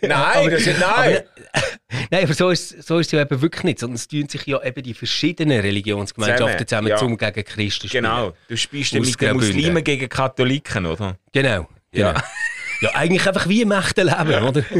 [0.01, 1.21] Nein, Aber- das ist, nein.
[1.53, 1.63] Aber,
[2.11, 3.79] nein, aber so ist, so ist es ja eben wirklich nicht.
[3.79, 6.97] Sondern es tun sich ja eben die verschiedenen Religionsgemeinschaften zusammen, Zusammen, ja.
[6.97, 8.03] zum gegen Christen spielen.
[8.03, 8.33] genau.
[8.47, 9.35] Du spielst Aus mit den.
[9.35, 11.17] Muslimen gegen Katholiken, oder?
[11.31, 11.67] Genau.
[11.93, 12.13] Ja.
[12.13, 12.25] genau.
[12.81, 14.65] Ja, eigentlich einfach wie im echten Leben, oder?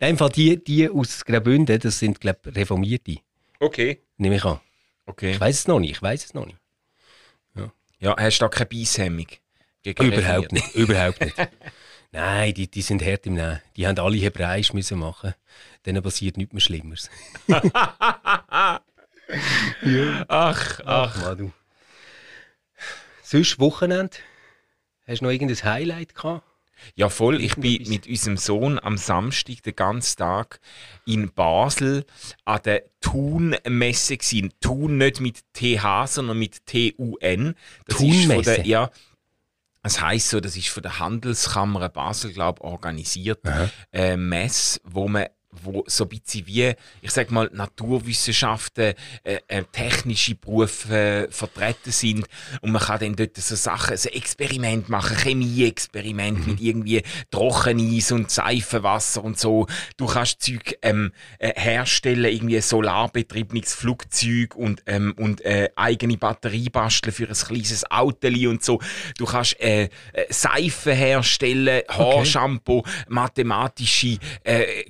[0.00, 3.16] Nein, im Fall die, die aus Graubünden, das sind, glaube ich, Reformierte.
[3.60, 4.00] Okay.
[4.16, 4.58] Nehme ich an.
[5.06, 5.32] Okay.
[5.32, 6.58] Ich weiß es noch nicht, ich weiß es noch nicht.
[8.00, 9.26] Ja, hast du da keine Beishemmung?
[9.82, 11.34] Gegen Überhaupt nicht, überhaupt nicht.
[12.14, 13.60] Nein, die, die sind hart im Nehmen.
[13.76, 15.34] Die haben alle Hebräisch müssen machen.
[15.84, 17.10] Denen passiert nichts mehr Schlimmeres.
[20.28, 21.22] Ach, ach.
[21.22, 21.52] Mann, du.
[23.22, 24.16] Sonst Wochenende?
[25.08, 26.44] Hast du noch irgendein Highlight gehabt?
[26.94, 27.40] Ja, voll.
[27.40, 30.60] Ich bin mit unserem Sohn am Samstag den ganzen Tag
[31.06, 32.04] in Basel
[32.44, 34.52] an der Thun-Messe gewesen.
[34.60, 37.56] Thun nicht mit TH, sondern mit T-U-N.
[37.88, 38.62] Thun-Messe?
[38.66, 38.90] ja,
[39.84, 43.40] das heisst so, das ist von der Handelskammer Basel, glaube ich, organisiert.
[43.92, 45.26] Äh, Messe, wo man
[45.62, 51.92] wo so ein bisschen wie, ich sag mal, Naturwissenschaften, äh, äh, technische Berufe äh, vertreten
[51.92, 52.26] sind
[52.60, 58.30] und man kann dann dort so Sachen, so Experiment machen, Chemie-Experiment mit irgendwie Trockeneis und
[58.30, 59.66] Seifenwasser und so.
[59.96, 66.68] Du kannst Zeug ähm, äh, herstellen, irgendwie solarbetriebenes Flugzeug und, ähm, und äh, eigene Batterie
[66.70, 68.80] basteln für ein kleines Autoli und so.
[69.18, 69.88] Du kannst äh,
[70.28, 74.84] Seife herstellen, Haarshampoo, mathematische äh,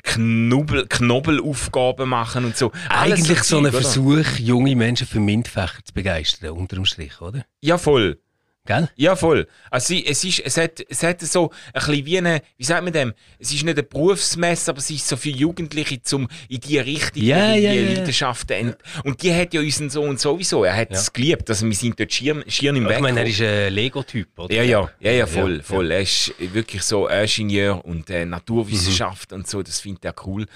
[0.54, 2.70] Knubbel, Knobelaufgaben machen und so.
[2.88, 3.72] Alles Eigentlich so Zeug, ein?
[3.72, 7.44] Versuch, junge Menschen für MINT-Fächer zu begeistern, unterm Strich, oder?
[7.60, 8.20] Ja, voll.
[8.66, 8.88] Gell?
[8.96, 9.46] Ja, voll.
[9.70, 12.94] Also es, ist, es, hat, es hat so ein bisschen wie eine, wie sagt man
[12.94, 16.78] dem, es ist nicht eine Berufsmesse, aber es ist so für Jugendliche, um in die
[16.78, 17.94] Richtung, Ja, in die ja, ja, ja.
[17.98, 18.56] Leidenschaften.
[18.68, 22.00] ent- Und die hat ja unseren Sohn sowieso, er hat es geliebt, also wir sind
[22.00, 23.00] dort schier, schier im Ich Weg.
[23.02, 24.54] meine, er ist ein Lego-Typ, oder?
[24.54, 25.90] Ja, ja, ja, ja, voll, Ja, voll.
[25.90, 30.46] Er ist wirklich so Ingenieur und äh, Naturwissenschaft und so, das findet er cool.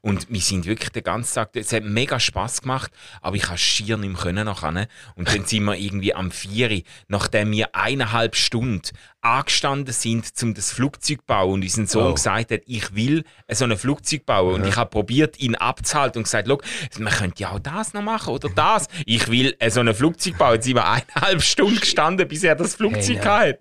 [0.00, 1.66] Und wir sind wirklich den ganzen Tag, dort.
[1.66, 4.88] es hat mega Spass gemacht, aber ich habe schier nicht mehr können nachher.
[5.16, 8.82] Und dann sind wir irgendwie am 4, nachdem wir eineinhalb Stunden
[9.20, 12.14] angestanden sind, um das Flugzeug zu bauen und unser Sohn Oh.
[12.14, 14.54] gesagt hat, ich will so ein Flugzeug bauen.
[14.62, 16.60] Und ich habe probiert, ihn abzuhalten und gesagt, "Schau,
[17.00, 18.86] man könnte ja auch das noch machen oder das.
[19.06, 20.54] Ich will so ein Flugzeug bauen.
[20.54, 23.58] Jetzt sind wir eineinhalb Stunden gestanden, bis er das Flugzeug Hey, hatte.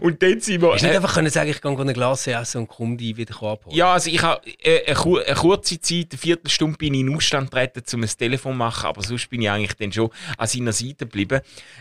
[0.00, 0.72] Und dann sind wir...
[0.72, 3.14] Hast du nicht äh, einfach können sagen, ich gehe eine Glas essen und komme die
[3.16, 3.76] wieder abholen?
[3.76, 7.06] ja, also ich habe äh, eine, kur- eine kurze Zeit, eine Viertelstunde bin ich in
[7.08, 10.08] den Ausstand getreten, um ein Telefon zu machen, aber sonst bin ich eigentlich dann schon
[10.38, 11.40] an seiner Seite geblieben.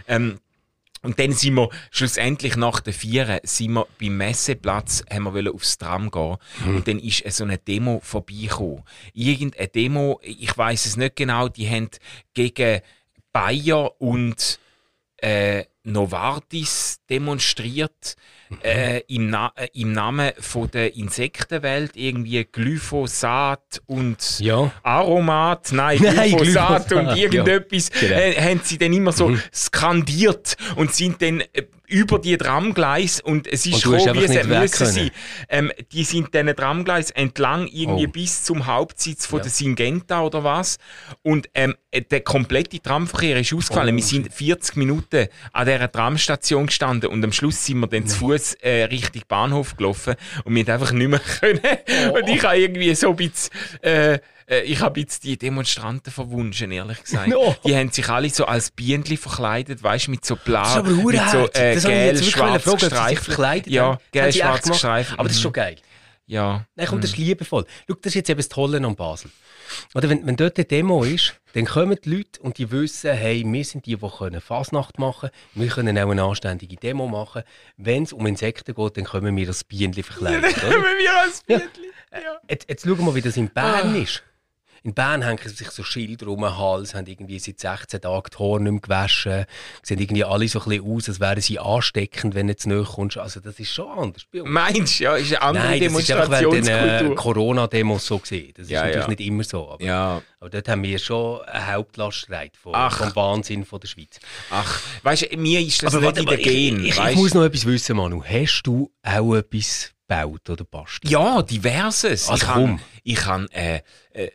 [0.10, 0.40] Ähm,
[1.04, 5.54] und dann sind wir schlussendlich nach der Vieren sind wir beim Messeplatz, haben wir wollen
[5.54, 6.38] aufs Tram gehen.
[6.66, 8.84] Und dann ist so eine Demo vorbeigekommen.
[9.14, 11.90] Irgendeine Demo, ich weiß es nicht genau, die haben
[12.34, 12.82] gegen
[13.34, 14.60] Bayer und
[15.24, 18.16] äh, Novartis demonstriert
[18.62, 24.72] äh, im, Na äh, im Namen von der Insektenwelt irgendwie Glyphosat und Ja.
[24.84, 28.20] Aromat, nein, Nein, Glyphosat, Glyphosat, und irgendetwas ja, genau.
[28.20, 33.46] äh, haben sie dann immer so skandiert und sind dann äh, über die Tramgleis und
[33.48, 35.12] es ist Und gekommen, wie es müssen sein.
[35.48, 38.12] Ähm, die sind diesen Tramgleis entlang irgendwie Oh.
[38.12, 39.44] bis zum Hauptsitz von Ja.
[39.44, 40.78] der Syngenta oder was
[41.22, 43.94] und ähm, äh, der komplette Tramverkehr ist ausgefallen.
[43.94, 48.08] Oh, wir sind 40 Minuten an dieser Tramstation gestanden und am Schluss sind wir dann
[48.08, 51.62] zu Fuß äh, Richtung Bahnhof gelaufen und wir haben einfach nicht mehr können.
[52.16, 53.52] Und ich habe irgendwie so ein bisschen,
[53.82, 54.20] äh,
[54.54, 57.28] äh, ich habe jetzt die Demonstranten verwunschen, ehrlich gesagt.
[57.28, 57.56] No.
[57.66, 60.78] Die haben sich alle so als Bienenli verkleidet, weißt du, mit so blau, Das ist
[60.78, 63.24] aber mit so äh, das habe ich gel, jetzt wirklich schwarz gestreift.
[63.26, 63.98] verkleidet Ja, haben.
[63.98, 65.14] Das gel, haben sie echt schwarz gestreift.
[65.14, 65.44] Aber das ist Mhm.
[65.44, 65.76] schon geil.
[66.26, 66.66] Ja.
[66.76, 67.66] Nein, komm, das ist liebevoll.
[67.88, 69.30] Schau, das ist jetzt eben das Tolle an Basel.
[69.94, 73.44] Oder wenn, wenn dort eine Demo ist, dann kommen die Leute und die wissen, hey,
[73.46, 77.44] wir sind die, die können Fasnacht machen wir können auch eine anständige Demo machen.
[77.78, 80.44] Wenn es um Insekten geht, dann können wir das Bienenli verkleiden.
[80.46, 80.70] oder?
[80.70, 81.68] Wenn wir als Bienenli.
[82.14, 82.20] Ja.
[82.50, 83.98] Jetzt, jetzt schauen wir mal, wie das in Bern Ah.
[83.98, 84.24] ist.
[84.86, 88.38] In Bern hängen sich so Schilder um den Hals, haben irgendwie seit 16 Tagen die
[88.38, 89.46] Haare nicht mehr gewaschen,
[89.82, 92.84] sehen irgendwie alle so ein bisschen aus, als wären sie ansteckend, wenn du zu nahe
[92.84, 93.18] kommst.
[93.18, 94.24] Also das ist schon anders.
[94.34, 97.16] Meinst du, ja, ist eine andere Nein, das ist einfach während den äh.
[97.16, 98.52] Corona-Demos so gesehen.
[98.58, 99.08] Das ist Ja, natürlich ja.
[99.08, 99.70] nicht immer so.
[99.70, 104.20] Aber, Ja, aber dort haben wir schon eine Hauptlaststreit vom, vom Wahnsinn von der Schweiz.
[104.50, 107.16] ach, weißt du, mir ist das aber nicht in den ich, Gen, ich, ich, ich
[107.16, 108.22] muss noch etwas wissen, Manu.
[108.22, 111.10] Hast du auch etwas gebaut oder bastelt?
[111.10, 112.28] Ja, diverses.
[112.28, 112.54] Also ich.
[112.54, 113.80] Han, ich habe äh,
[114.14, 114.30] äh,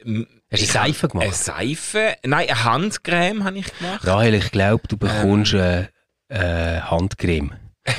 [0.50, 1.26] Hast du eine Seife gemacht?
[1.26, 4.06] Eine Seife, nein, eine Handcreme habe ich gemacht.
[4.06, 4.98] Rahel, ich glaube, du Ähm.
[5.00, 5.87] bekommst äh,
[6.28, 7.52] äh, Handcreme.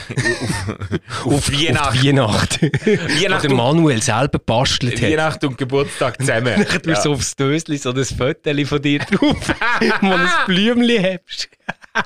[1.26, 2.04] Auf Weihnachten.
[2.06, 2.72] Weihnachten.
[2.72, 3.22] Auf Weihnachten.
[3.24, 5.10] Weihnachten Oder Manuel selber bastelt hat.
[5.10, 6.56] Weihnachten und Geburtstag zusammen.
[6.70, 9.20] Dann tust du so aufs Dösli so ein Foto von dir drauf,
[10.02, 11.50] wo du ein Blümchen hast.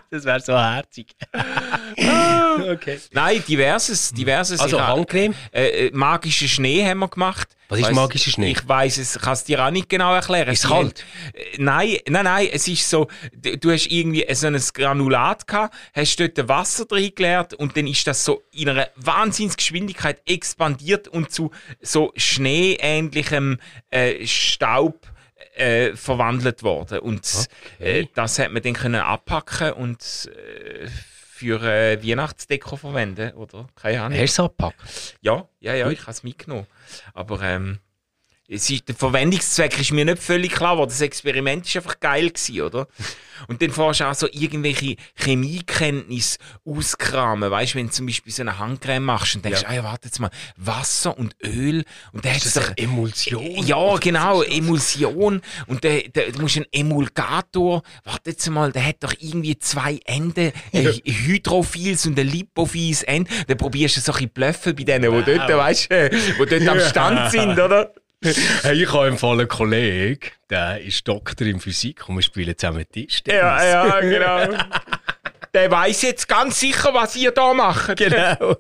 [0.10, 1.08] Das wäre so herzig.
[2.72, 3.00] okay.
[3.12, 4.60] Nein, diverses, diverses.
[4.60, 5.34] Also Ich ha- Handcreme?
[5.52, 7.48] Äh, äh, magischen Schnee haben wir gemacht.
[7.70, 8.52] Was ist Weiss- magischer Schnee?
[8.52, 10.50] Ich weiß es, kann es dir auch nicht genau erklären.
[10.54, 11.04] Ist Sie kalt?
[11.34, 16.20] Äh, Nein, nein, nein, es ist so, du hast irgendwie so ein Granulat gehabt, hast
[16.20, 21.52] dort Wasser drin geleert und dann ist das so in einer Wahnsinnsgeschwindigkeit expandiert und zu
[21.82, 25.08] so schneeähnlichem äh, Staub
[25.56, 27.00] äh, verwandelt worden.
[27.00, 27.48] Und
[27.80, 28.02] Okay.
[28.02, 33.68] äh, das hat man dann können abpacken und äh, für äh, Weihnachtsdeko verwenden, oder?
[33.76, 34.18] Keine Ahnung.
[34.20, 35.16] Hast du es abgepackt?
[35.22, 36.68] Ja, ja, ja, ich habe es mitgenommen.
[37.14, 37.80] Aber ähm,
[38.50, 42.30] es ist, der Verwendungszweck ist mir nicht völlig klar, aber das Experiment ist einfach geil
[42.30, 42.88] gewesen, oder?
[43.48, 48.32] Und dann fährst du auch so irgendwelche Chemiekenntnisse auskramen, weißt du, wenn du zum Beispiel
[48.32, 49.70] so eine Handcreme machst und denkst, Ja.
[49.70, 52.72] ah ja, warte jetzt mal, Wasser und Öl und dann hat es doch...
[52.78, 53.66] Emulsion?
[53.66, 55.42] Ja, genau, Emulsion.
[55.68, 60.00] Und der, der, du musst einen Emulgator, warte jetzt mal, der hat doch irgendwie zwei
[60.06, 63.30] Enden, ein Hydrophiles und ein Lipophiles Ende.
[63.48, 66.68] Dann probierst du so ein bisschen Blöffel bei denen, die dort, weißt du, die dort
[66.68, 67.94] am Stand sind, oder?
[68.64, 72.58] Hey, ich habe im Fall einen Kollegen, der ist Doktor in Physik und wir spielen
[72.58, 73.42] zusammen Tischtennis.
[73.42, 74.58] Ja, ja, genau.
[75.54, 77.96] Der weiß jetzt ganz sicher, was ihr da macht.
[77.98, 78.56] Genau.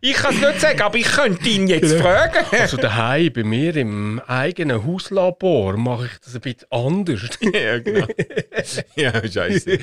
[0.00, 2.44] Ich kann es nicht sagen, aber ich könnte ihn jetzt fragen.
[2.50, 7.28] Also daheim bei mir im eigenen Hauslabor mache ich das ein bisschen anders.
[7.40, 8.06] ja, genau.
[8.96, 9.78] ja, scheiße.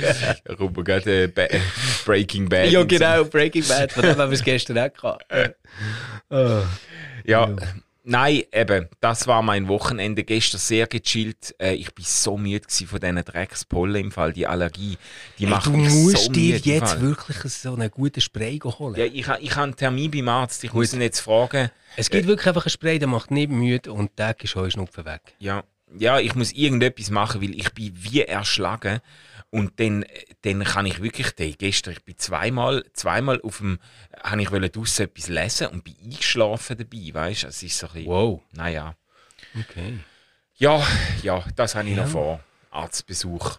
[0.59, 1.59] Ruben gerade äh,
[2.05, 2.71] Breaking Bad.
[2.71, 5.25] ja, genau, Breaking Bad, von dem haben wir es gestern auch gehabt.
[6.29, 6.63] Ah.
[7.23, 7.55] Ja,
[8.05, 11.55] nein, eben, das war mein Wochenende gestern sehr gechillt.
[11.59, 14.97] Äh, ich bin so müde von diesen Dreckspollen im Fall, die Allergie.
[15.37, 18.59] Die Hey, macht du mich musst so dir müde jetzt wirklich so einen guten Spray
[18.59, 18.95] holen.
[18.95, 20.63] Ja, ich, ich habe einen Termin beim Arzt.
[20.63, 21.69] Ich muss ihn jetzt fragen.
[21.97, 25.21] Es gibt wirklich einfach einen Spray, der macht nicht müde und der ist Heuschnupfen weg.
[25.39, 25.63] Ja,
[25.97, 28.99] ja, ich muss irgendetwas machen, weil ich bin wie erschlagen.
[29.55, 30.03] Und dann,
[30.41, 33.79] dann kann ich wirklich, den, gestern, ich bin zweimal, zweimal auf dem,
[34.21, 37.47] habe ich wollte draussen etwas lesen und bin eingeschlafen dabei, weißt du?
[37.47, 38.41] Es ist so ein bisschen, Wow.
[38.51, 38.95] naja.
[39.57, 39.99] Okay.
[40.57, 40.85] Ja,
[41.23, 42.03] ja, das habe ich Ja.
[42.03, 42.43] noch vor.
[42.69, 43.57] Arztbesuch.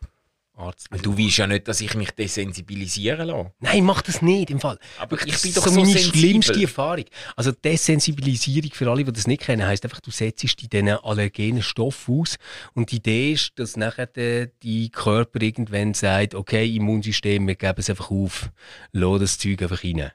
[0.56, 0.88] Arzt.
[1.02, 3.52] Du weißt ja nicht, dass ich mich desensibilisieren lasse.
[3.60, 4.78] Nein, mach das nicht im Fall.
[4.98, 6.18] Aber ich Das bin ist doch so so meine sensibel.
[6.18, 7.04] schlimmste Erfahrung.
[7.36, 11.62] Also Desensibilisierung für alle, die das nicht kennen, heisst einfach, du setzt dich diesen allergenen
[11.62, 12.36] Stoff aus
[12.74, 17.74] und die Idee ist, dass nachher der, die Körper irgendwann sagt, okay, Immunsystem, wir geben
[17.78, 18.50] es einfach auf,
[18.92, 20.10] lass das Zeug einfach rein.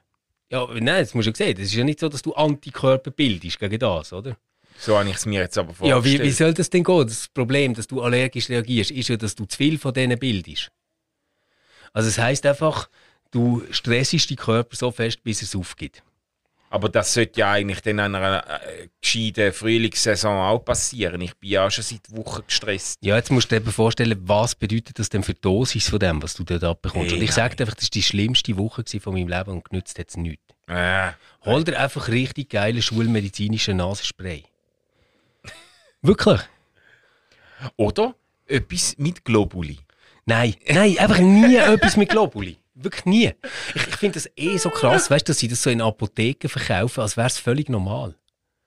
[0.50, 1.54] Ja, nein, das musst du ja sehen.
[1.56, 4.36] Das ist ja nicht so, dass du Antikörper bildest gegen das, oder?
[4.78, 6.22] So habe ich es mir jetzt aber Ja, vorgestellt.
[6.22, 7.06] wie, wie soll das denn gehen?
[7.06, 10.70] Das Problem, dass du allergisch reagierst, ist ja, dass du zu viel von denen bildest.
[11.92, 12.88] Also es heisst einfach,
[13.30, 16.02] du stressest die Körper so fest, bis es aufgibt.
[16.70, 21.20] Aber das sollte ja eigentlich dann an einer äh, gescheiten Frühlingssaison auch passieren.
[21.20, 22.98] Ich bin ja schon seit Wochen gestresst.
[23.02, 25.98] Ja, jetzt musst du dir eben vorstellen, was bedeutet das denn für die Dosis von
[25.98, 27.10] dem, was du dort abbekommst.
[27.10, 29.64] Hey, und ich sage dir einfach, das war die schlimmste Woche von meinem Leben und
[29.68, 30.42] genützt hat es nichts.
[30.66, 31.10] Äh,
[31.44, 34.44] Hol dir einfach richtig geile schulmedizinische Nasenspray.
[36.02, 36.40] Wirklich?
[37.76, 38.14] oder
[38.46, 39.78] etwas mit Globuli.
[40.26, 42.56] Nein, nein, einfach nie etwas mit Globuli.
[42.74, 43.32] Wirklich nie.
[43.74, 46.48] Ich, ich finde das eh so krass, weißt du, dass sie das so in Apotheken
[46.48, 48.14] verkaufen, als wäre es völlig normal.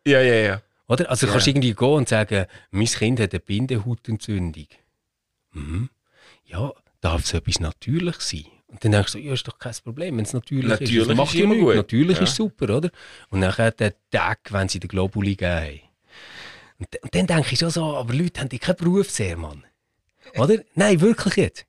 [0.07, 0.61] Ja, ja, ja.
[0.87, 1.09] Oder?
[1.09, 1.33] Also du Ja.
[1.33, 4.67] kannst irgendwie gehen und sagen, mein Kind hat eine Bindehautentzündung.
[5.53, 5.89] Mhm.
[6.45, 6.71] Ja,
[7.01, 8.45] darf es etwas natürlich sein?
[8.67, 10.81] Und dann denkst du, ja, ist doch kein Problem, wenn es natürlich, ist.
[10.81, 11.75] Natürlich macht ist immer gut.
[11.75, 12.23] Natürlich Ja.
[12.23, 12.89] ist super, oder?
[13.29, 15.81] Und dann der Tag, wenn sie den Globuli geben.
[16.79, 19.65] Und, und dann denke ich schon so, aber Leute haben die keinen Berufssehr, Mann.
[20.37, 20.59] Oder?
[20.73, 21.65] Nein, wirklich jetzt.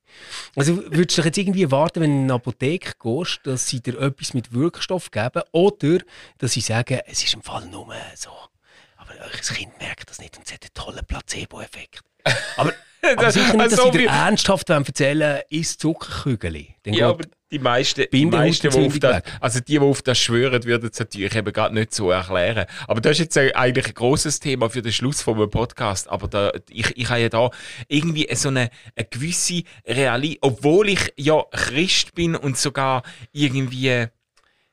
[0.57, 4.01] Also würdest du jetzt irgendwie erwarten, wenn du in eine Apotheke gehst, dass sie dir
[4.01, 5.99] etwas mit Wirkstoff geben oder
[6.39, 8.31] dass sie sagen, es ist im Fall nur so.
[8.97, 12.03] Aber euer Kind merkt das nicht und es hat einen tollen Placebo-Effekt.
[12.57, 12.73] Aber,
[13.13, 16.67] aber sicher nicht, dass Also sie dir ernsthaft erzählen ist Zuckerkügel.
[16.87, 20.65] Ja, aber die meisten, die, meisten die, auf das, also die, die auf das schwören,
[20.65, 22.67] würden es natürlich eben gerade nicht so erklären.
[22.89, 26.09] Aber das ist jetzt äh, eigentlich ein großes Thema für den Schluss vom Podcast.
[26.09, 27.51] Aber da, ich, ich habe ja da
[27.89, 34.07] irgendwie so eine, eine gewisse Realität, obwohl ich ja Christ bin und sogar irgendwie,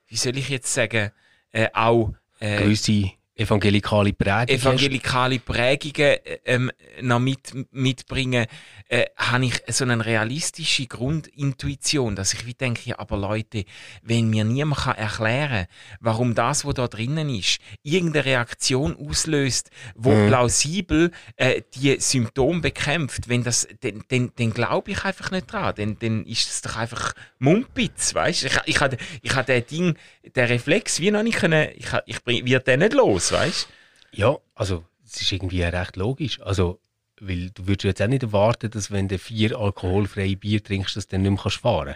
[0.07, 1.11] wie soll ich jetzt sagen,
[1.51, 4.49] äh, auch äh, gewisse evangelikale Prägung hast.
[4.49, 8.45] evangelikale Prägungen äh, ähm, noch mit, mitbringen,
[8.89, 13.65] äh, habe ich so eine realistische Grundintuition, dass ich wie denke, ja, aber Leute,
[14.03, 15.67] wenn mir niemand kann erklären
[15.99, 20.27] warum das, was da drinnen ist, irgendeine Reaktion auslöst, wo Mhm.
[20.27, 25.73] plausibel äh, die Symptome bekämpft, wenn das, dann, dann, dann glaube ich einfach nicht dran.
[25.75, 28.43] Dann, dann ist es doch einfach Mumpitz, weißt?
[28.45, 29.97] Ich, ich hatte, ich hatte den Ding,
[30.35, 33.67] den Reflex wie noch nicht können, ich, ich bring- wird den nicht los, weißt?
[34.12, 36.41] Ja, also es ist irgendwie recht logisch.
[36.41, 36.79] Also,
[37.19, 41.07] weil du würdest jetzt auch nicht erwarten, dass wenn du vier alkoholfreie Bier trinkst, dass
[41.07, 41.95] du dann nicht mehr kannst fahren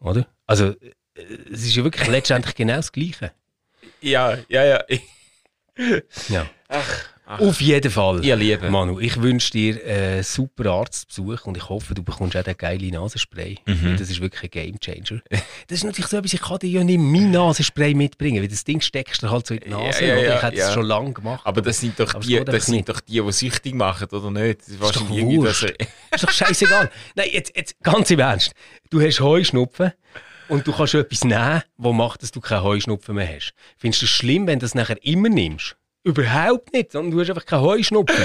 [0.00, 0.26] Oder?
[0.46, 0.70] Also,
[1.14, 3.32] äh, es ist ja wirklich letztendlich genau das Gleiche.
[4.00, 4.84] Ja, ja, ja.
[6.28, 6.48] Ja.
[6.68, 7.40] Ach, ach.
[7.40, 8.24] Auf jeden Fall.
[8.24, 8.70] Ihr Lieben.
[8.70, 12.90] Manu, ich wünsche dir einen super Arztbesuch und ich hoffe, du bekommst auch den geilen
[12.90, 13.58] Nasenspray.
[13.66, 13.96] Mhm.
[13.98, 15.22] Das ist wirklich ein Gamechanger.
[15.30, 18.64] Das ist natürlich so etwas, ich kann dir ja nicht mein Nasenspray mitbringen, weil das
[18.64, 20.04] Ding steckst du halt so in die Nase.
[20.04, 20.24] Ja, ja, oder?
[20.24, 21.42] ja, ich hätte es schon lange gemacht.
[21.44, 22.88] Aber das sind doch die, das sind nicht.
[22.88, 24.60] doch die, die süchtig machen, oder nicht?
[24.60, 25.62] Das ist doch wahrscheinlich irgendwie das.
[25.62, 26.90] ist doch scheißegal.
[27.14, 28.52] Nein, jetzt, jetzt ganz im Ernst.
[28.90, 29.92] Du hast Heuschnupfen
[30.48, 33.52] und du kannst etwas nehmen, das macht, dass du keinen Heuschnupfen mehr hast.
[33.78, 35.76] Findest du es schlimm, wenn du das nachher immer nimmst?
[36.02, 38.16] Überhaupt nicht, sondern du hast einfach keinen Heuschnupfen.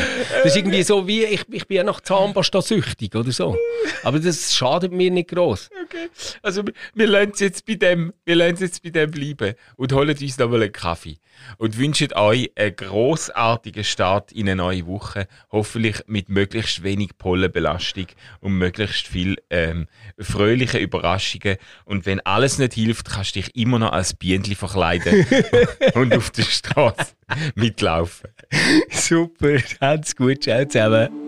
[0.44, 3.58] Das ist irgendwie so wie, ich, ich bin ja nach Zahnpasta süchtig oder so.
[4.04, 5.70] Aber das schadet mir nicht gross.
[5.84, 6.08] Okay.
[6.42, 9.56] Also wir- wir lassen es jetzt bei dem, wir lassen es jetzt bei dem bleiben
[9.76, 11.18] und holen uns nochmal einen Kaffee
[11.58, 18.08] und wünschen euch einen großartigen Start in eine neue Woche, hoffentlich mit möglichst wenig Pollenbelastung
[18.40, 19.88] und möglichst viel ähm,
[20.20, 21.58] fröhliche Überraschungen.
[21.86, 25.26] Und wenn alles nicht hilft, kannst du dich immer noch als Bienenli verkleiden
[25.94, 27.14] und auf der Straße
[27.56, 28.30] mitlaufen.
[28.90, 31.25] Super, habt's gut, ciao zusammen.